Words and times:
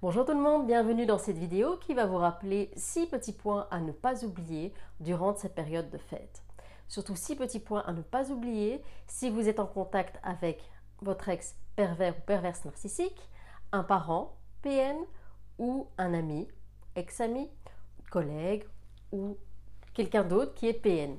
Bonjour 0.00 0.24
tout 0.24 0.32
le 0.32 0.38
monde, 0.38 0.68
bienvenue 0.68 1.06
dans 1.06 1.18
cette 1.18 1.38
vidéo 1.38 1.76
qui 1.78 1.92
va 1.92 2.06
vous 2.06 2.18
rappeler 2.18 2.70
6 2.76 3.06
petits 3.06 3.32
points 3.32 3.66
à 3.72 3.80
ne 3.80 3.90
pas 3.90 4.24
oublier 4.24 4.72
durant 5.00 5.34
cette 5.34 5.56
période 5.56 5.90
de 5.90 5.98
fête. 5.98 6.44
Surtout 6.86 7.16
6 7.16 7.34
petits 7.34 7.58
points 7.58 7.82
à 7.84 7.92
ne 7.92 8.02
pas 8.02 8.30
oublier 8.30 8.80
si 9.08 9.28
vous 9.28 9.48
êtes 9.48 9.58
en 9.58 9.66
contact 9.66 10.20
avec 10.22 10.62
votre 11.02 11.28
ex 11.28 11.56
pervers 11.74 12.16
ou 12.16 12.20
perverse 12.20 12.64
narcissique, 12.64 13.28
un 13.72 13.82
parent, 13.82 14.36
PN, 14.62 14.98
ou 15.58 15.88
un 15.98 16.14
ami, 16.14 16.46
ex-ami, 16.94 17.50
collègue 18.12 18.66
ou 19.10 19.36
quelqu'un 19.94 20.22
d'autre 20.22 20.54
qui 20.54 20.68
est 20.68 20.74
PN. 20.74 21.16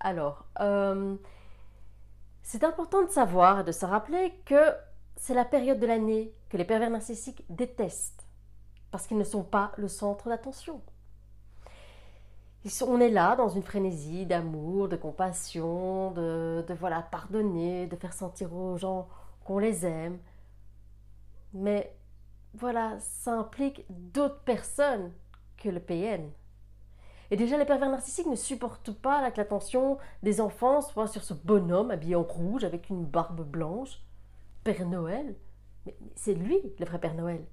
Alors, 0.00 0.46
euh, 0.58 1.14
c'est 2.42 2.64
important 2.64 3.04
de 3.04 3.10
savoir 3.10 3.60
et 3.60 3.64
de 3.64 3.70
se 3.70 3.86
rappeler 3.86 4.34
que 4.46 4.74
c'est 5.20 5.34
la 5.34 5.44
période 5.44 5.78
de 5.78 5.86
l'année 5.86 6.32
que 6.48 6.56
les 6.56 6.64
pervers 6.64 6.88
narcissiques 6.88 7.44
détestent 7.50 8.26
parce 8.90 9.06
qu'ils 9.06 9.18
ne 9.18 9.24
sont 9.24 9.44
pas 9.44 9.70
le 9.76 9.86
centre 9.86 10.30
d'attention. 10.30 10.80
On 12.86 13.00
est 13.00 13.10
là 13.10 13.36
dans 13.36 13.50
une 13.50 13.62
frénésie 13.62 14.24
d'amour, 14.24 14.88
de 14.88 14.96
compassion, 14.96 16.10
de, 16.12 16.64
voilà 16.70 17.02
pardonner, 17.02 17.86
de 17.86 17.96
faire 17.96 18.14
sentir 18.14 18.54
aux 18.54 18.78
gens 18.78 19.08
qu'on 19.44 19.58
les 19.58 19.84
aime. 19.84 20.18
Mais 21.52 21.94
voilà, 22.54 22.98
ça 22.98 23.32
implique 23.32 23.84
d'autres 23.90 24.40
personnes 24.40 25.12
que 25.58 25.68
le 25.68 25.80
PN. 25.80 26.30
Et 27.30 27.36
déjà, 27.36 27.58
les 27.58 27.66
pervers 27.66 27.90
narcissiques 27.90 28.26
ne 28.26 28.36
supportent 28.36 28.92
pas 28.92 29.20
l'attention 29.20 29.98
des 30.22 30.40
enfants 30.40 30.80
soit 30.80 31.08
sur 31.08 31.22
ce 31.22 31.34
bonhomme 31.34 31.90
habillé 31.90 32.16
en 32.16 32.22
rouge 32.22 32.64
avec 32.64 32.88
une 32.88 33.04
barbe 33.04 33.42
blanche. 33.42 34.00
Père 34.64 34.86
Noël 34.86 35.36
Mais, 35.86 35.96
c'est 36.14 36.34
lui, 36.34 36.60
le 36.78 36.86
vrai 36.86 36.98
Père 36.98 37.14
Noël. 37.14 37.44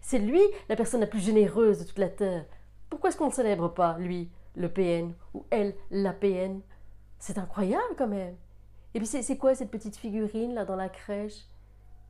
C'est 0.00 0.18
lui 0.18 0.40
la 0.68 0.76
personne 0.76 1.00
la 1.00 1.06
plus 1.06 1.20
généreuse 1.20 1.80
de 1.80 1.84
toute 1.84 1.98
la 1.98 2.08
Terre. 2.08 2.46
Pourquoi 2.88 3.10
est-ce 3.10 3.18
qu'on 3.18 3.26
ne 3.26 3.32
célèbre 3.32 3.68
pas, 3.68 3.98
lui, 3.98 4.30
le 4.54 4.72
PN, 4.72 5.14
ou 5.34 5.44
elle, 5.50 5.74
la 5.90 6.12
PN 6.12 6.62
C'est 7.18 7.36
incroyable 7.36 7.94
quand 7.98 8.08
même. 8.08 8.36
Et 8.94 8.98
puis 8.98 9.06
c'est 9.06 9.36
quoi 9.36 9.54
cette 9.54 9.70
petite 9.70 9.96
figurine 9.96 10.54
là 10.54 10.64
dans 10.64 10.76
la 10.76 10.88
crèche? 10.88 11.44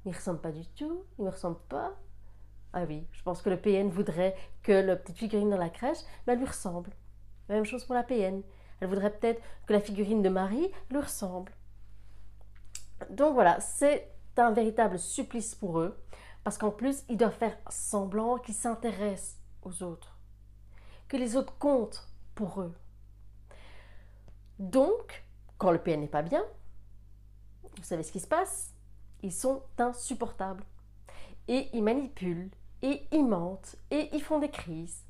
Il 0.04 0.10
ne 0.10 0.14
ressemble 0.14 0.40
pas 0.40 0.52
du 0.52 0.64
tout, 0.68 1.04
il 1.18 1.22
ne 1.22 1.26
me 1.26 1.32
ressemble 1.32 1.58
pas. 1.68 1.96
Ah 2.72 2.84
oui, 2.86 3.06
je 3.10 3.22
pense 3.22 3.42
que 3.42 3.50
le 3.50 3.60
PN 3.60 3.88
voudrait 3.88 4.36
que 4.62 4.70
la 4.70 4.94
petite 4.94 5.16
figurine 5.16 5.50
dans 5.50 5.56
la 5.56 5.70
crèche 5.70 5.98
ben, 6.26 6.38
lui 6.38 6.46
ressemble. 6.46 6.90
même 7.48 7.64
chose 7.64 7.84
pour 7.84 7.96
la 7.96 8.04
PN. 8.04 8.42
Elle 8.80 8.88
voudrait 8.88 9.10
peut-être 9.10 9.42
que 9.66 9.72
la 9.72 9.80
figurine 9.80 10.22
de 10.22 10.28
Marie 10.28 10.70
lui 10.90 10.98
ressemble. 11.00 11.52
Donc 13.10 13.34
voilà, 13.34 13.60
c'est 13.60 14.12
un 14.36 14.52
véritable 14.52 14.98
supplice 14.98 15.54
pour 15.54 15.80
eux, 15.80 15.98
parce 16.44 16.58
qu'en 16.58 16.70
plus, 16.70 17.04
ils 17.08 17.16
doivent 17.16 17.36
faire 17.36 17.56
semblant 17.68 18.38
qu'ils 18.38 18.54
s'intéressent 18.54 19.38
aux 19.62 19.82
autres, 19.82 20.18
que 21.08 21.16
les 21.16 21.36
autres 21.36 21.56
comptent 21.58 22.08
pour 22.34 22.60
eux. 22.60 22.74
Donc, 24.58 25.24
quand 25.58 25.70
le 25.70 25.78
PN 25.78 26.00
n'est 26.00 26.06
pas 26.06 26.22
bien, 26.22 26.44
vous 27.76 27.82
savez 27.82 28.02
ce 28.02 28.12
qui 28.12 28.20
se 28.20 28.26
passe? 28.26 28.72
Ils 29.22 29.32
sont 29.32 29.62
insupportables. 29.78 30.64
Et 31.48 31.68
ils 31.74 31.82
manipulent, 31.82 32.50
et 32.82 33.06
ils 33.12 33.26
mentent, 33.26 33.76
et 33.90 34.08
ils 34.14 34.22
font 34.22 34.38
des 34.38 34.50
crises. 34.50 35.04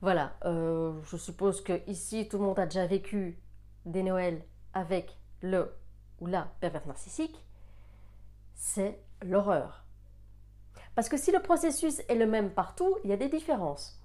Voilà, 0.00 0.36
euh, 0.44 1.00
je 1.04 1.16
suppose 1.16 1.62
que 1.62 1.80
ici 1.88 2.28
tout 2.28 2.38
le 2.38 2.44
monde 2.44 2.58
a 2.58 2.66
déjà 2.66 2.86
vécu 2.86 3.38
des 3.84 4.02
Noëls 4.02 4.44
avec 4.72 5.16
le 5.40 5.74
ou 6.24 6.26
la 6.26 6.48
perverse 6.60 6.86
narcissique, 6.86 7.44
c'est 8.54 8.98
l'horreur. 9.22 9.84
Parce 10.94 11.10
que 11.10 11.18
si 11.18 11.32
le 11.32 11.40
processus 11.40 12.00
est 12.08 12.14
le 12.14 12.26
même 12.26 12.50
partout, 12.50 12.96
il 13.04 13.10
y 13.10 13.12
a 13.12 13.18
des 13.18 13.28
différences. 13.28 14.00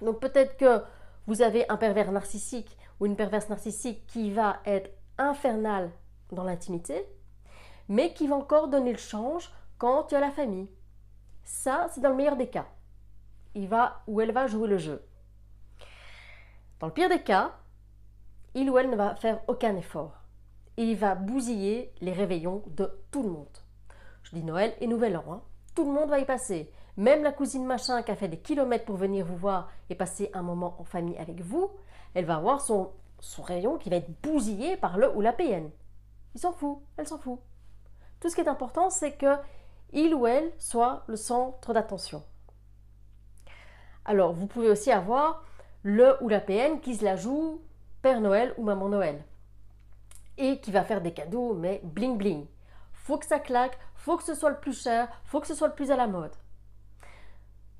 Donc 0.00 0.18
peut-être 0.18 0.56
que 0.56 0.82
vous 1.28 1.42
avez 1.42 1.68
un 1.70 1.76
pervers 1.76 2.10
narcissique 2.10 2.76
ou 2.98 3.06
une 3.06 3.14
perverse 3.14 3.48
narcissique 3.48 4.06
qui 4.08 4.32
va 4.32 4.58
être 4.64 4.90
infernal 5.18 5.92
dans 6.32 6.42
l'intimité, 6.42 7.06
mais 7.88 8.12
qui 8.12 8.26
va 8.26 8.34
encore 8.34 8.68
donner 8.68 8.92
le 8.92 8.98
change 8.98 9.52
quand 9.78 10.10
il 10.10 10.14
y 10.14 10.16
a 10.16 10.20
la 10.20 10.32
famille. 10.32 10.68
Ça, 11.44 11.88
c'est 11.92 12.00
dans 12.00 12.10
le 12.10 12.16
meilleur 12.16 12.36
des 12.36 12.48
cas. 12.48 12.66
Il 13.54 13.68
va 13.68 14.02
ou 14.08 14.20
elle 14.20 14.32
va 14.32 14.48
jouer 14.48 14.68
le 14.68 14.78
jeu. 14.78 15.06
Dans 16.80 16.88
le 16.88 16.92
pire 16.92 17.08
des 17.08 17.22
cas, 17.22 17.54
il 18.54 18.68
ou 18.68 18.78
elle 18.78 18.90
ne 18.90 18.96
va 18.96 19.14
faire 19.14 19.40
aucun 19.46 19.76
effort 19.76 20.25
il 20.76 20.96
va 20.96 21.14
bousiller 21.14 21.92
les 22.00 22.12
réveillons 22.12 22.62
de 22.66 22.90
tout 23.10 23.22
le 23.22 23.30
monde. 23.30 23.58
Je 24.22 24.34
dis 24.34 24.42
Noël 24.42 24.74
et 24.80 24.86
Nouvel 24.86 25.16
An. 25.16 25.24
Hein. 25.30 25.42
Tout 25.74 25.84
le 25.84 25.92
monde 25.92 26.10
va 26.10 26.18
y 26.18 26.24
passer. 26.24 26.70
Même 26.96 27.22
la 27.22 27.32
cousine 27.32 27.64
machin 27.64 28.02
qui 28.02 28.10
a 28.10 28.16
fait 28.16 28.28
des 28.28 28.38
kilomètres 28.38 28.84
pour 28.84 28.96
venir 28.96 29.24
vous 29.24 29.36
voir 29.36 29.70
et 29.90 29.94
passer 29.94 30.30
un 30.32 30.42
moment 30.42 30.76
en 30.78 30.84
famille 30.84 31.18
avec 31.18 31.40
vous, 31.40 31.70
elle 32.14 32.24
va 32.24 32.36
avoir 32.36 32.60
son, 32.60 32.90
son 33.20 33.42
rayon 33.42 33.76
qui 33.76 33.90
va 33.90 33.96
être 33.96 34.10
bousillé 34.22 34.76
par 34.76 34.98
le 34.98 35.14
ou 35.14 35.20
la 35.20 35.32
PN. 35.32 35.70
Il 36.34 36.40
s'en 36.40 36.52
fout, 36.52 36.78
elle 36.96 37.06
s'en 37.06 37.18
fout. 37.18 37.38
Tout 38.20 38.30
ce 38.30 38.34
qui 38.34 38.40
est 38.40 38.48
important, 38.48 38.90
c'est 38.90 39.12
que 39.12 39.36
il 39.92 40.14
ou 40.14 40.26
elle 40.26 40.52
soit 40.58 41.04
le 41.06 41.16
centre 41.16 41.72
d'attention. 41.72 42.22
Alors, 44.04 44.32
vous 44.32 44.46
pouvez 44.46 44.70
aussi 44.70 44.90
avoir 44.90 45.44
le 45.82 46.16
ou 46.22 46.28
la 46.28 46.40
PN 46.40 46.80
qui 46.80 46.96
se 46.96 47.04
la 47.04 47.16
joue 47.16 47.62
Père 48.02 48.20
Noël 48.20 48.54
ou 48.56 48.64
Maman 48.64 48.88
Noël 48.88 49.24
et 50.38 50.60
qui 50.60 50.70
va 50.70 50.84
faire 50.84 51.00
des 51.00 51.12
cadeaux, 51.12 51.54
mais 51.54 51.80
bling 51.84 52.16
bling. 52.16 52.46
Faut 52.92 53.18
que 53.18 53.26
ça 53.26 53.38
claque, 53.38 53.78
faut 53.94 54.16
que 54.16 54.24
ce 54.24 54.34
soit 54.34 54.50
le 54.50 54.60
plus 54.60 54.80
cher, 54.80 55.08
faut 55.24 55.40
que 55.40 55.46
ce 55.46 55.54
soit 55.54 55.68
le 55.68 55.74
plus 55.74 55.90
à 55.90 55.96
la 55.96 56.06
mode. 56.06 56.34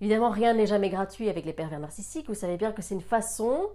Évidemment, 0.01 0.31
rien 0.31 0.55
n'est 0.55 0.67
jamais 0.67 0.91
gratuit 0.91 1.29
avec 1.29 1.45
les 1.45 1.53
pervers 1.53 1.81
narcissiques. 1.81 2.29
Vous 2.29 2.35
savez 2.35 2.57
bien 2.57 2.73
que 2.73 2.83
c'est 2.83 2.95
une 2.95 3.01
façon 3.01 3.71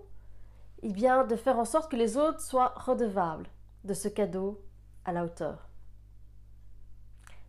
eh 0.84 0.90
bien, 0.90 1.24
de 1.26 1.36
faire 1.36 1.60
en 1.60 1.66
sorte 1.66 1.92
que 1.92 1.96
les 1.96 2.18
autres 2.18 2.42
soient 2.42 2.74
redevables 2.76 3.48
de 3.84 3.94
ce 3.94 4.08
cadeau 4.08 4.62
à 5.06 5.12
la 5.12 5.24
hauteur. 5.24 5.68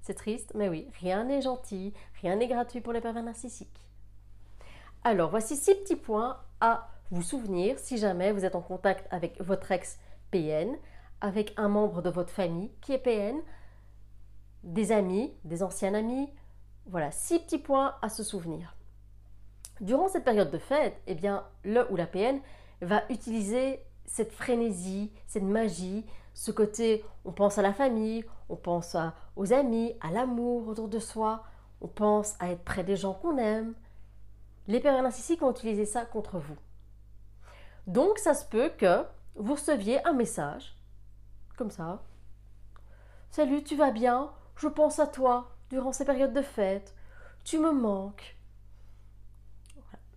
C'est 0.03 0.15
triste, 0.15 0.53
mais 0.55 0.69
oui, 0.69 0.89
rien 1.01 1.25
n'est 1.25 1.43
gentil, 1.43 1.95
rien 2.21 2.37
n'est 2.37 2.49
gratuit 2.49 2.81
pour 2.81 2.93
les 2.93 3.01
pervers 3.01 3.23
narcissiques. 3.23 3.89
Alors, 5.05 5.31
voici 5.31 5.57
six 5.57 5.75
petits 5.75 5.97
points 5.97 6.39
à 6.61 6.89
vous 7.11 7.23
souvenir 7.23 7.79
si 7.79 7.99
jamais 7.99 8.33
vous 8.33 8.45
êtes 8.45 8.55
en 8.55 8.63
contact 8.63 9.07
avec 9.11 9.41
votre 9.41 9.71
ex 9.71 9.99
PN, 10.31 10.77
avec 11.23 11.55
un 11.57 11.69
membre 11.69 12.03
de 12.03 12.11
votre 12.11 12.31
famille 12.31 12.71
qui 12.83 12.93
est 12.93 12.99
PN, 12.99 13.41
des 14.65 14.93
amis, 14.93 15.33
des 15.45 15.63
anciens 15.63 15.95
amis. 15.95 16.29
Voilà, 16.87 17.11
six 17.11 17.39
petits 17.39 17.59
points 17.59 17.95
à 18.03 18.09
se 18.09 18.23
souvenir. 18.23 18.77
Durant 19.81 20.09
cette 20.09 20.25
période 20.25 20.51
de 20.51 20.59
fête, 20.59 21.01
eh 21.07 21.15
bien, 21.15 21.45
le 21.65 21.91
ou 21.91 21.97
la 21.97 22.07
PN 22.07 22.41
va 22.83 23.05
utiliser 23.09 23.81
cette 24.05 24.33
frénésie, 24.33 25.13
cette 25.27 25.45
magie, 25.45 26.05
ce 26.35 26.51
côté, 26.51 27.05
on 27.25 27.33
pense 27.33 27.57
à 27.59 27.63
la 27.63 27.73
famille, 27.73 28.25
on 28.49 28.57
pense 28.57 28.97
aux 29.37 29.53
amis, 29.53 29.95
à 30.01 30.11
l'amour 30.11 30.69
autour 30.69 30.89
de 30.89 30.99
soi, 30.99 31.45
on 31.81 31.89
pense 31.89 32.35
à 32.41 32.51
être 32.51 32.65
près 32.65 32.85
des 32.85 32.97
gens 32.97 33.15
qu'on 33.15 33.39
aime. 33.39 33.75
Les 34.67 34.81
pervers 34.81 35.03
narcissiques 35.03 35.41
vont 35.41 35.53
utiliser 35.53 35.85
ça 35.85 36.05
contre 36.05 36.39
vous. 36.39 36.57
Donc, 37.87 38.19
ça 38.19 38.35
se 38.35 38.45
peut 38.45 38.71
que 38.77 39.05
vous 39.35 39.55
receviez 39.55 40.05
un 40.07 40.13
message 40.13 40.77
ça. 41.71 42.03
Salut, 43.31 43.63
tu 43.63 43.77
vas 43.77 43.91
bien? 43.91 44.33
Je 44.57 44.69
pense 44.69 44.99
à 44.99 45.07
toi 45.07 45.57
durant 45.71 45.93
ces 45.93 46.05
périodes 46.05 46.35
de 46.35 46.43
fête. 46.43 46.95
Tu 47.45 47.59
me 47.59 47.73
manques. 47.73 48.37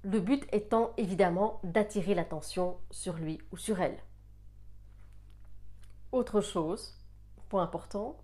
Le 0.03 0.19
but 0.19 0.45
étant 0.51 0.94
évidemment 0.97 1.59
d'attirer 1.63 2.13
l'attention 2.13 2.78
sur 2.91 3.16
lui 3.16 3.41
ou 3.51 3.57
sur 3.57 3.81
elle. 3.81 3.97
Autre 6.11 6.41
chose, 6.41 6.97
point 7.50 7.63
important, 7.63 8.17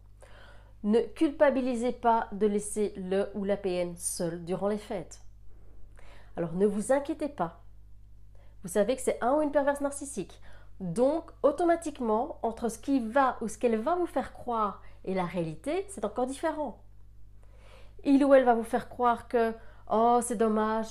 ne 0.83 0.99
culpabilisez 0.99 1.91
pas 1.91 2.27
de 2.31 2.47
laisser 2.47 2.93
le 2.97 3.29
ou 3.33 3.43
la 3.43 3.57
PN 3.57 3.95
seul 3.95 4.43
durant 4.45 4.67
les 4.67 4.77
fêtes. 4.77 5.21
Alors 6.38 6.53
ne 6.53 6.65
vous 6.65 6.91
inquiétez 6.91 7.29
pas. 7.29 7.63
Vous 8.63 8.69
savez 8.69 8.95
que 8.95 9.01
c'est 9.01 9.21
un 9.21 9.33
ou 9.35 9.41
une 9.41 9.51
perverse 9.51 9.81
narcissique. 9.81 10.39
Donc, 10.81 11.30
automatiquement, 11.44 12.39
entre 12.42 12.68
ce 12.68 12.80
qui 12.80 13.00
va 13.00 13.38
ou 13.42 13.48
ce 13.48 13.60
qu'elle 13.60 13.78
va 13.78 13.94
vous 13.94 14.07
faire 14.07 14.33
croire 14.33 14.81
et 15.06 15.13
la 15.13 15.25
réalité, 15.25 15.86
c'est 15.89 16.04
encore 16.06 16.25
différent. 16.25 16.81
Il 18.04 18.25
ou 18.25 18.33
elle 18.33 18.45
va 18.45 18.56
vous 18.56 18.63
faire 18.63 18.89
croire 18.89 19.28
que, 19.28 19.54
oh, 19.92 20.19
c'est 20.24 20.38
dommage, 20.38 20.88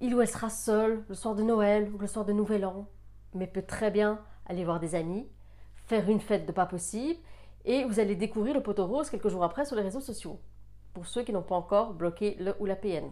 il 0.00 0.14
ou 0.14 0.22
elle 0.22 0.28
sera 0.28 0.48
seule 0.48 1.04
le 1.10 1.14
soir 1.14 1.34
de 1.34 1.42
Noël 1.42 1.92
ou 1.94 1.98
le 1.98 2.06
soir 2.06 2.24
de 2.24 2.32
Nouvel 2.32 2.64
An, 2.64 2.86
mais 3.34 3.46
peut 3.46 3.60
très 3.60 3.90
bien 3.90 4.18
aller 4.46 4.64
voir 4.64 4.80
des 4.80 4.94
amis, 4.94 5.28
faire 5.84 6.08
une 6.08 6.20
fête 6.20 6.46
de 6.46 6.52
pas 6.52 6.64
possible, 6.64 7.20
et 7.66 7.84
vous 7.84 8.00
allez 8.00 8.14
découvrir 8.14 8.54
le 8.54 8.62
poteau 8.62 8.86
rose 8.86 9.10
quelques 9.10 9.28
jours 9.28 9.44
après 9.44 9.66
sur 9.66 9.76
les 9.76 9.82
réseaux 9.82 10.00
sociaux, 10.00 10.40
pour 10.94 11.06
ceux 11.06 11.22
qui 11.22 11.34
n'ont 11.34 11.42
pas 11.42 11.54
encore 11.54 11.92
bloqué 11.92 12.34
le 12.40 12.54
ou 12.60 12.64
la 12.64 12.76
PN. 12.76 13.10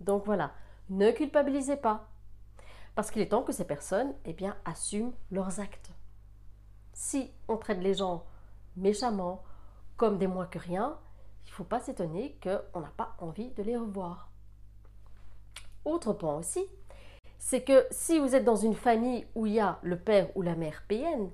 Donc 0.00 0.26
voilà, 0.26 0.50
ne 0.90 1.10
culpabilisez 1.10 1.78
pas. 1.78 2.06
Parce 2.98 3.12
qu'il 3.12 3.22
est 3.22 3.28
temps 3.28 3.44
que 3.44 3.52
ces 3.52 3.64
personnes 3.64 4.12
eh 4.24 4.32
bien, 4.32 4.56
assument 4.64 5.12
leurs 5.30 5.60
actes. 5.60 5.92
Si 6.92 7.30
on 7.46 7.56
traite 7.56 7.78
les 7.78 7.94
gens 7.94 8.24
méchamment, 8.76 9.44
comme 9.96 10.18
des 10.18 10.26
moins 10.26 10.46
que 10.46 10.58
rien, 10.58 10.98
il 11.44 11.50
ne 11.50 11.54
faut 11.54 11.62
pas 11.62 11.78
s'étonner 11.78 12.36
qu'on 12.42 12.80
n'a 12.80 12.92
pas 12.96 13.14
envie 13.20 13.50
de 13.50 13.62
les 13.62 13.76
revoir. 13.76 14.32
Autre 15.84 16.12
point 16.12 16.34
aussi, 16.38 16.66
c'est 17.38 17.62
que 17.62 17.86
si 17.92 18.18
vous 18.18 18.34
êtes 18.34 18.44
dans 18.44 18.56
une 18.56 18.74
famille 18.74 19.28
où 19.36 19.46
il 19.46 19.52
y 19.52 19.60
a 19.60 19.78
le 19.84 19.96
père 19.96 20.36
ou 20.36 20.42
la 20.42 20.56
mère 20.56 20.82
PN, 20.88 21.30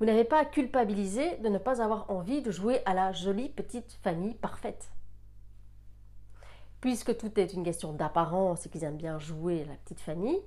vous 0.00 0.04
n'avez 0.04 0.24
pas 0.24 0.40
à 0.40 0.44
culpabiliser 0.44 1.38
de 1.38 1.48
ne 1.48 1.56
pas 1.56 1.80
avoir 1.80 2.10
envie 2.10 2.42
de 2.42 2.50
jouer 2.50 2.82
à 2.84 2.92
la 2.92 3.12
jolie 3.12 3.48
petite 3.48 3.98
famille 4.02 4.34
parfaite. 4.34 4.92
Puisque 6.82 7.16
tout 7.16 7.40
est 7.40 7.54
une 7.54 7.64
question 7.64 7.94
d'apparence 7.94 8.66
et 8.66 8.68
qu'ils 8.68 8.84
aiment 8.84 8.98
bien 8.98 9.18
jouer 9.18 9.64
la 9.64 9.76
petite 9.76 10.00
famille, 10.00 10.42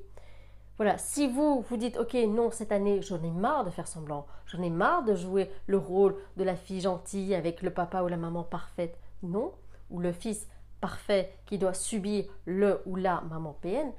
voilà, 0.77 0.97
si 0.97 1.27
vous 1.27 1.61
vous 1.61 1.77
dites 1.77 1.97
ok 1.97 2.15
non 2.27 2.49
cette 2.49 2.71
année 2.71 3.01
j'en 3.01 3.21
ai 3.23 3.29
marre 3.29 3.63
de 3.63 3.69
faire 3.69 3.87
semblant, 3.87 4.25
j'en 4.47 4.61
ai 4.61 4.69
marre 4.69 5.03
de 5.03 5.15
jouer 5.15 5.51
le 5.67 5.77
rôle 5.77 6.15
de 6.37 6.43
la 6.43 6.55
fille 6.55 6.81
gentille 6.81 7.35
avec 7.35 7.61
le 7.61 7.69
papa 7.69 8.01
ou 8.01 8.07
la 8.07 8.17
maman 8.17 8.43
parfaite, 8.43 8.97
non, 9.21 9.53
ou 9.91 9.99
le 9.99 10.11
fils 10.11 10.47
parfait 10.81 11.37
qui 11.45 11.57
doit 11.57 11.73
subir 11.73 12.25
le 12.45 12.81
ou 12.85 12.95
la 12.95 13.21
maman 13.21 13.55
PN, 13.61 13.91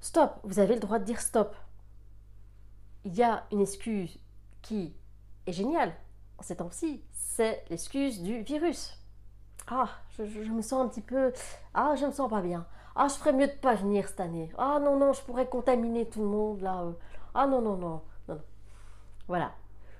stop, 0.00 0.38
vous 0.42 0.58
avez 0.58 0.74
le 0.74 0.80
droit 0.80 0.98
de 0.98 1.04
dire 1.04 1.20
stop. 1.20 1.54
Il 3.04 3.14
y 3.14 3.22
a 3.22 3.46
une 3.50 3.60
excuse 3.60 4.18
qui 4.60 4.94
est 5.46 5.52
géniale 5.52 5.92
en 6.38 6.42
ces 6.42 6.56
temps-ci, 6.56 7.02
c'est 7.12 7.64
l'excuse 7.70 8.22
du 8.22 8.42
virus. 8.42 8.98
Ah, 9.68 9.88
je, 10.18 10.22
me 10.50 10.60
sens 10.60 10.84
un 10.84 10.88
petit 10.88 11.00
peu... 11.00 11.32
Ah, 11.72 11.94
je 11.96 12.04
me 12.04 12.10
sens 12.10 12.28
pas 12.28 12.42
bien. 12.42 12.66
Ah, 12.94 13.08
je 13.08 13.14
ferais 13.14 13.32
mieux 13.32 13.46
de 13.46 13.52
pas 13.52 13.74
venir 13.74 14.06
cette 14.08 14.20
année. 14.20 14.52
Ah 14.58 14.78
non, 14.80 14.98
non, 14.98 15.12
je 15.12 15.22
pourrais 15.22 15.48
contaminer 15.48 16.08
tout 16.08 16.20
le 16.20 16.28
monde 16.28 16.60
là. 16.60 16.82
Euh. 16.82 16.92
Ah 17.34 17.46
non, 17.46 17.62
non, 17.62 17.76
non, 17.76 18.02
non. 18.28 18.40
Voilà. 19.28 19.52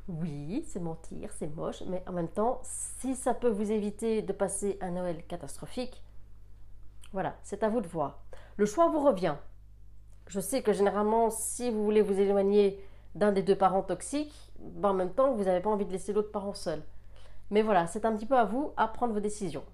Oui, 0.09 0.65
c'est 0.67 0.81
mentir, 0.81 1.31
c'est 1.39 1.47
moche, 1.47 1.83
mais 1.87 2.03
en 2.09 2.13
même 2.13 2.29
temps, 2.29 2.61
si 2.65 3.15
ça 3.15 3.35
peut 3.35 3.49
vous 3.49 3.71
éviter 3.71 4.21
de 4.21 4.33
passer 4.33 4.77
un 4.81 4.91
Noël 4.91 5.25
catastrophique, 5.27 6.03
voilà, 7.13 7.37
c'est 7.43 7.63
à 7.63 7.69
vous 7.69 7.81
de 7.81 7.87
voir. 7.87 8.19
Le 8.57 8.67
choix 8.67 8.89
vous 8.89 9.01
revient. 9.01 9.37
Je 10.27 10.41
sais 10.41 10.63
que 10.63 10.73
généralement, 10.73 11.31
si 11.31 11.71
vous 11.71 11.85
voulez 11.85 12.03
vous 12.03 12.19
éloigner 12.19 12.83
d'un 13.15 13.33
des 13.33 13.43
deux 13.43 13.57
parents 13.57 13.83
toxiques, 13.83 14.35
ben 14.59 14.91
en 14.91 14.95
même 14.95 15.13
temps, 15.13 15.33
vous 15.33 15.45
n'avez 15.45 15.61
pas 15.61 15.71
envie 15.71 15.85
de 15.85 15.93
laisser 15.93 16.13
l'autre 16.13 16.33
parent 16.33 16.55
seul. 16.55 16.83
Mais 17.51 17.63
voilà, 17.63 17.87
c'est 17.87 18.05
un 18.05 18.17
petit 18.17 18.27
peu 18.27 18.37
à 18.37 18.45
vous 18.45 18.73
à 18.77 18.89
prendre 18.89 19.15
vos 19.15 19.21
décisions. 19.21 19.65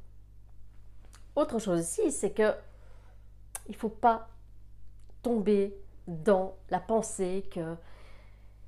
Autre 1.36 1.58
chose 1.58 1.80
aussi, 1.80 2.10
c'est 2.10 2.32
que 2.32 2.52
il 3.68 3.72
ne 3.72 3.76
faut 3.76 3.88
pas 3.88 4.28
tomber 5.22 5.74
dans 6.06 6.54
la 6.70 6.80
pensée 6.80 7.48
que 7.52 7.76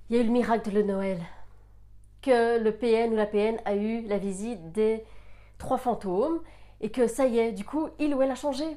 il 0.08 0.17
y 0.17 0.19
a 0.19 0.23
eu 0.23 0.26
le 0.26 0.32
miracle 0.32 0.73
de 0.73 0.82
Noël, 0.82 1.20
que 2.20 2.58
le 2.58 2.76
PN 2.76 3.12
ou 3.12 3.17
la 3.17 3.26
PN 3.26 3.58
a 3.64 3.76
eu 3.76 4.02
la 4.02 4.19
visite 4.19 4.73
des 4.73 5.05
trois 5.58 5.79
fantômes 5.79 6.41
et 6.81 6.91
que 6.91 7.06
ça 7.06 7.26
y 7.26 7.38
est, 7.38 7.52
du 7.52 7.64
coup, 7.64 7.88
il 7.99 8.14
ou 8.14 8.23
elle 8.23 8.31
a 8.31 8.35
changé. 8.35 8.76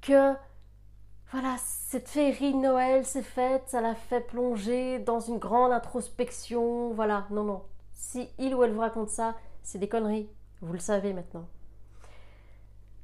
Que 0.00 0.34
voilà, 1.30 1.56
cette 1.58 2.08
féerie 2.08 2.52
de 2.52 2.58
Noël 2.58 3.06
s'est 3.06 3.22
faite, 3.22 3.62
ça 3.66 3.80
l'a 3.80 3.94
fait 3.94 4.20
plonger 4.20 4.98
dans 4.98 5.20
une 5.20 5.38
grande 5.38 5.72
introspection. 5.72 6.92
Voilà, 6.92 7.26
non, 7.30 7.44
non. 7.44 7.62
Si 7.92 8.28
il 8.38 8.54
ou 8.54 8.64
elle 8.64 8.72
vous 8.72 8.80
raconte 8.80 9.08
ça, 9.08 9.36
c'est 9.62 9.78
des 9.78 9.88
conneries. 9.88 10.28
Vous 10.60 10.72
le 10.72 10.78
savez 10.78 11.12
maintenant. 11.12 11.46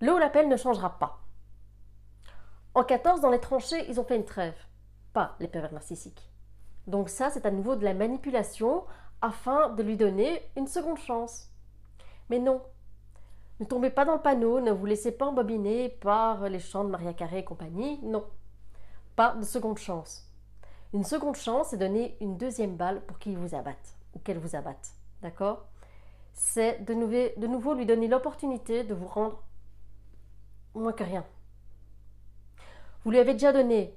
Le 0.01 0.13
ou 0.13 0.19
l'appel 0.19 0.49
ne 0.49 0.57
changera 0.57 0.99
pas. 0.99 1.21
En 2.75 2.85
14, 2.85 3.21
dans 3.21 3.31
les 3.31 3.41
tranchées, 3.41 3.85
ils 3.89 3.99
ont 3.99 4.05
fait 4.05 4.17
une 4.17 4.25
trêve. 4.25 4.57
Pas 5.13 5.37
les 5.41 5.49
pervers 5.49 5.73
narcissiques. 5.73 6.31
Donc 6.87 7.09
ça, 7.09 7.31
c'est 7.31 7.47
à 7.47 7.51
nouveau 7.51 7.77
de 7.77 7.85
la 7.85 7.95
manipulation 7.95 8.85
afin 9.21 9.71
de 9.71 9.83
lui 9.83 9.97
donner 9.97 10.43
une 10.57 10.67
seconde 10.67 10.99
chance. 10.99 11.51
Mais 12.31 12.39
non, 12.39 12.63
ne 13.61 13.65
tombez 13.65 13.91
pas 13.91 14.05
dans 14.05 14.15
le 14.15 14.23
panneau, 14.23 14.61
ne 14.61 14.71
vous 14.71 14.87
laissez 14.87 15.11
pas 15.11 15.27
embobiner 15.27 15.89
par 15.89 16.49
les 16.49 16.61
chants 16.61 16.85
de 16.85 16.91
Maria 16.91 17.13
Carré 17.13 17.39
et 17.39 17.45
compagnie, 17.45 17.99
non. 18.03 18.25
Pas 19.17 19.35
de 19.35 19.45
seconde 19.45 19.79
chance. 19.79 20.31
Une 20.95 21.05
seconde 21.05 21.35
chance, 21.35 21.69
c'est 21.71 21.77
donner 21.77 22.17
une 22.21 22.37
deuxième 22.37 22.77
balle 22.77 23.01
pour 23.03 23.19
qu'il 23.19 23.37
vous 23.37 23.55
abatte 23.55 23.97
ou 24.15 24.21
qu'elle 24.21 24.39
vous 24.39 24.55
abatte. 24.55 24.93
D'accord? 25.23 25.67
C'est 26.33 26.85
de, 26.85 27.39
de 27.39 27.47
nouveau 27.49 27.75
lui 27.75 27.85
donner 27.85 28.07
l'opportunité 28.07 28.85
de 28.85 28.95
vous 28.95 29.09
rendre 29.09 29.43
moins 30.75 30.93
que 30.93 31.03
rien. 31.03 31.25
Vous 33.05 33.11
lui 33.11 33.19
avez 33.19 33.33
déjà 33.33 33.53
donné 33.53 33.95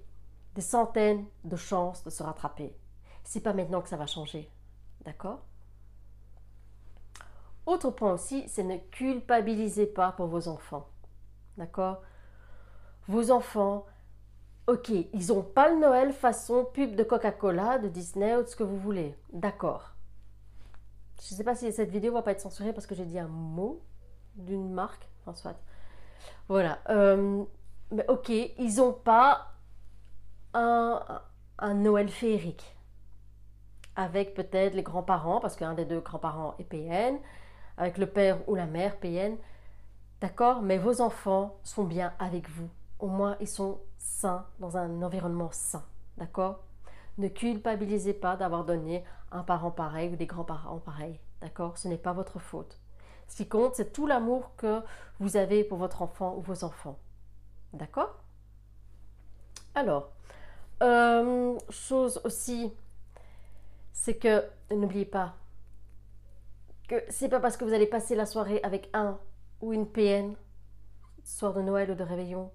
des 0.55 0.61
centaines 0.61 1.25
de 1.43 1.55
chances 1.55 2.03
de 2.03 2.09
se 2.09 2.23
rattraper. 2.23 2.75
C'est 3.23 3.41
pas 3.41 3.53
maintenant 3.53 3.81
que 3.81 3.89
ça 3.89 3.97
va 3.97 4.07
changer. 4.07 4.49
D'accord? 5.05 5.39
Autre 7.65 7.91
point 7.91 8.13
aussi, 8.13 8.43
c'est 8.47 8.63
ne 8.63 8.77
culpabilisez 8.77 9.85
pas 9.85 10.11
pour 10.11 10.27
vos 10.27 10.47
enfants. 10.47 10.87
D'accord? 11.57 12.01
Vos 13.07 13.31
enfants, 13.31 13.85
ok, 14.67 14.89
ils 14.89 15.27
n'ont 15.27 15.43
pas 15.43 15.69
le 15.69 15.79
Noël 15.79 16.13
façon 16.13 16.65
pub 16.65 16.95
de 16.95 17.03
Coca-Cola, 17.03 17.77
de 17.77 17.87
Disney 17.87 18.35
ou 18.35 18.43
de 18.43 18.47
ce 18.47 18.55
que 18.55 18.63
vous 18.63 18.77
voulez. 18.77 19.15
D'accord. 19.31 19.91
Je 21.21 21.33
ne 21.33 21.37
sais 21.37 21.43
pas 21.43 21.55
si 21.55 21.71
cette 21.71 21.91
vidéo 21.91 22.13
va 22.13 22.23
pas 22.23 22.31
être 22.31 22.41
censurée 22.41 22.73
parce 22.73 22.87
que 22.87 22.95
j'ai 22.95 23.05
dit 23.05 23.19
un 23.19 23.27
mot 23.27 23.81
d'une 24.35 24.73
marque. 24.73 25.07
Enfin, 25.21 25.35
soit. 25.35 25.55
Voilà. 26.47 26.79
Euh, 26.89 27.43
mais 27.91 28.05
ok, 28.07 28.29
ils 28.29 28.75
n'ont 28.77 28.93
pas 28.93 29.53
un, 30.53 31.21
un 31.59 31.73
Noël 31.73 32.09
féerique 32.09 32.75
avec 33.95 34.33
peut-être 34.33 34.73
les 34.73 34.83
grands-parents, 34.83 35.39
parce 35.39 35.55
qu'un 35.55 35.73
des 35.73 35.85
deux 35.85 35.99
grands-parents 35.99 36.55
est 36.59 36.63
PN, 36.63 37.19
avec 37.77 37.97
le 37.97 38.07
père 38.07 38.37
ou 38.47 38.55
la 38.55 38.65
mère 38.65 38.97
PN. 38.97 39.37
D'accord 40.21 40.61
Mais 40.61 40.77
vos 40.77 41.01
enfants 41.01 41.57
sont 41.63 41.83
bien 41.83 42.13
avec 42.19 42.49
vous. 42.49 42.69
Au 42.99 43.07
moins, 43.07 43.35
ils 43.39 43.47
sont 43.47 43.79
sains, 43.97 44.45
dans 44.59 44.77
un 44.77 45.01
environnement 45.01 45.49
sain. 45.51 45.83
D'accord? 46.17 46.63
Ne 47.17 47.27
culpabilisez 47.27 48.13
pas 48.13 48.35
d'avoir 48.35 48.63
donné 48.63 49.03
un 49.31 49.43
parent 49.43 49.71
pareil 49.71 50.09
ou 50.13 50.15
des 50.15 50.27
grands-parents 50.27 50.79
pareils. 50.79 51.19
D'accord? 51.41 51.77
Ce 51.77 51.87
n'est 51.87 51.97
pas 51.97 52.13
votre 52.13 52.39
faute. 52.39 52.79
Ce 53.27 53.37
qui 53.37 53.47
compte, 53.47 53.75
c'est 53.75 53.93
tout 53.93 54.07
l'amour 54.07 54.51
que 54.57 54.81
vous 55.19 55.37
avez 55.37 55.63
pour 55.63 55.77
votre 55.77 56.01
enfant 56.01 56.35
ou 56.37 56.41
vos 56.41 56.63
enfants. 56.63 56.99
D'accord? 57.73 58.19
Alors, 59.75 60.11
euh, 60.83 61.57
chose 61.69 62.19
aussi 62.23 62.73
c'est 63.93 64.17
que 64.17 64.43
n'oubliez 64.71 65.05
pas 65.05 65.35
que 66.87 66.95
c'est 67.09 67.29
pas 67.29 67.39
parce 67.39 67.55
que 67.55 67.63
vous 67.63 67.73
allez 67.73 67.87
passer 67.87 68.15
la 68.15 68.25
soirée 68.25 68.59
avec 68.63 68.89
un 68.93 69.19
ou 69.61 69.73
une 69.73 69.87
PN, 69.87 70.35
soir 71.23 71.53
de 71.53 71.61
Noël 71.61 71.91
ou 71.91 71.95
de 71.95 72.03
réveillon, 72.03 72.51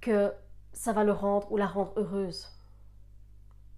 que 0.00 0.32
ça 0.72 0.92
va 0.92 1.04
le 1.04 1.12
rendre 1.12 1.50
ou 1.50 1.56
la 1.56 1.66
rendre 1.66 1.92
heureuse. 1.96 2.48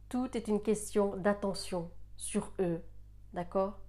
Tout 0.08 0.36
est 0.36 0.46
une 0.46 0.62
question 0.62 1.16
d'attention 1.16 1.90
sur 2.16 2.52
eux, 2.60 2.82
d'accord? 3.32 3.80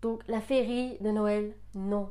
Donc 0.00 0.26
la 0.26 0.40
féerie 0.40 0.98
de 1.00 1.10
Noël, 1.10 1.54
non, 1.74 2.10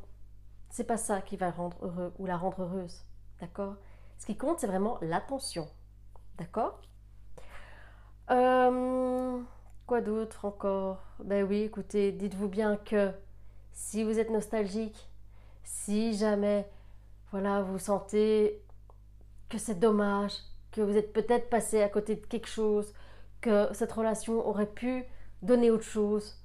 c'est 0.70 0.86
pas 0.86 0.98
ça 0.98 1.22
qui 1.22 1.38
va 1.38 1.48
le 1.48 1.56
rendre 1.56 1.78
heureux 1.82 2.14
ou 2.20 2.26
la 2.26 2.38
rendre 2.38 2.62
heureuse, 2.62 3.04
d'accord? 3.42 3.76
Ce 4.18 4.26
qui 4.26 4.38
compte, 4.38 4.60
c'est 4.60 4.68
vraiment 4.68 4.98
l'attention, 5.02 5.68
d'accord? 6.38 6.80
Euh, 8.30 9.42
Quoi 9.92 10.00
d'autre 10.00 10.46
encore? 10.46 11.04
Ben 11.22 11.44
oui, 11.44 11.64
écoutez, 11.64 12.14
dites-vous 12.14 12.48
bien 12.48 12.78
que 12.78 13.12
si 13.74 14.06
vous 14.06 14.20
êtes 14.20 14.30
nostalgique, 14.30 15.10
si 15.66 16.16
jamais, 16.16 16.66
voilà, 17.32 17.62
vous 17.62 17.78
sentez 17.78 18.64
que 19.50 19.58
c'est 19.58 19.80
dommage, 19.80 20.32
que 20.72 20.80
vous 20.80 20.96
êtes 20.96 21.12
peut-être 21.12 21.50
passé 21.50 21.82
à 21.82 21.90
côté 21.90 22.16
de 22.16 22.26
quelque 22.26 22.48
chose, 22.48 22.94
que 23.42 23.68
cette 23.74 23.92
relation 23.92 24.48
aurait 24.48 24.72
pu 24.72 25.04
donner 25.42 25.72
autre 25.72 25.84
chose, 25.84 26.42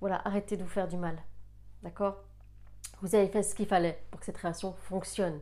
voilà, 0.00 0.20
arrêtez 0.26 0.58
de 0.58 0.62
vous 0.64 0.68
faire 0.68 0.88
du 0.88 0.98
mal. 0.98 1.16
D'accord? 1.82 2.16
Vous 3.00 3.14
avez 3.14 3.28
fait 3.28 3.42
ce 3.42 3.54
qu'il 3.54 3.66
fallait 3.66 4.02
pour 4.10 4.20
que 4.20 4.26
cette 4.26 4.36
relation 4.36 4.74
fonctionne. 4.74 5.40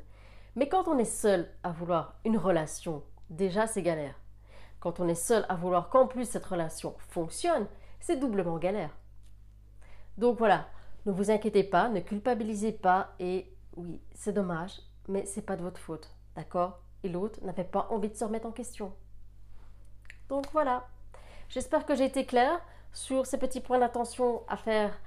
Mais 0.57 0.69
quand 0.69 0.89
on 0.89 0.99
est 0.99 1.05
seul 1.05 1.49
à 1.63 1.71
vouloir 1.71 2.15
une 2.25 2.37
relation, 2.37 3.03
déjà 3.29 3.67
c'est 3.67 3.83
galère. 3.83 4.15
Quand 4.81 4.99
on 4.99 5.09
est 5.09 5.15
seul 5.15 5.47
à 5.49 5.55
vouloir 5.55 5.91
qu'en 5.91 6.07
plus 6.07 6.25
cette 6.25 6.47
relation 6.47 6.95
fonctionne, 6.99 7.67
c'est 8.01 8.17
doublement 8.17 8.59
galère. 8.59 8.97
Donc 10.19 10.39
voilà, 10.39 10.67
ne 11.07 11.13
vous 11.13 11.31
inquiétez 11.31 11.65
pas, 11.65 11.89
ne 11.89 12.01
culpabilisez 12.01 12.73
pas 12.73 13.15
et 13.19 13.55
oui, 13.77 14.01
c'est 14.15 14.33
dommage, 14.33 14.81
mais 15.09 15.25
c'est 15.27 15.43
pas 15.43 15.57
de 15.57 15.63
votre 15.63 15.81
faute, 15.81 16.11
d'accord? 16.35 16.81
Et 17.03 17.09
l'autre 17.09 17.39
n'avait 17.43 17.65
pas 17.65 17.87
envie 17.91 18.09
de 18.09 18.17
se 18.17 18.25
remettre 18.25 18.47
en 18.47 18.53
question. 18.53 18.93
Donc 20.29 20.47
voilà, 20.53 20.87
j'espère 21.49 21.87
que 21.87 21.95
j'ai 21.95 22.05
été 22.05 22.27
claire 22.27 22.61
sur 22.93 23.27
ces 23.27 23.39
petits 23.39 23.61
points 23.61 23.79
d'attention 23.79 24.43
à 24.49 24.57
faire, 24.57 24.99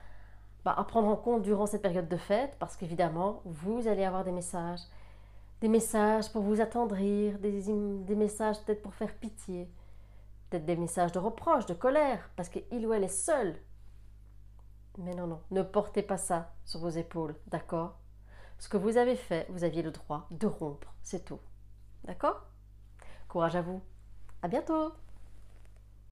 bah, 0.65 0.73
à 0.77 0.83
prendre 0.83 1.07
en 1.07 1.15
compte 1.15 1.43
durant 1.43 1.65
cette 1.65 1.81
période 1.81 2.07
de 2.07 2.17
fête, 2.17 2.55
parce 2.59 2.75
qu'évidemment, 2.75 3.41
vous 3.45 3.87
allez 3.87 4.05
avoir 4.05 4.23
des 4.23 4.31
messages 4.31 4.81
des 5.63 5.69
messages 5.69 6.29
pour 6.29 6.41
vous 6.41 6.59
attendrir, 6.59 7.39
des, 7.39 8.15
messages 8.17 8.59
peut-être 8.65 8.81
pour 8.81 8.93
faire 8.93 9.15
pitié, 9.15 9.71
peut-être 10.49 10.65
des 10.65 10.75
messages 10.75 11.13
de 11.13 11.19
reproche, 11.19 11.65
de 11.67 11.73
colère, 11.73 12.29
parce 12.35 12.49
qu'il 12.49 12.85
ou 12.85 12.91
elle 12.91 13.05
est 13.05 13.07
seul. 13.07 13.55
Mais 14.97 15.15
non, 15.15 15.25
non, 15.25 15.39
ne 15.51 15.61
portez 15.61 16.03
pas 16.03 16.17
ça 16.17 16.53
sur 16.65 16.81
vos 16.81 16.89
épaules, 16.89 17.37
d'accord? 17.47 17.97
Ce 18.59 18.67
que 18.67 18.75
vous 18.75 18.97
avez 18.97 19.15
fait, 19.15 19.47
vous 19.51 19.63
aviez 19.63 19.81
le 19.81 19.91
droit 19.91 20.27
de 20.31 20.47
rompre, 20.47 20.93
c'est 21.01 21.23
tout. 21.23 21.39
D'accord? 22.03 22.45
Courage 23.29 23.55
à 23.55 23.61
vous. 23.61 23.81
À 24.41 24.49
bientôt 24.49 24.91